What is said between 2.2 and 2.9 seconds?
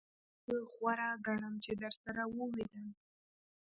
ووینم.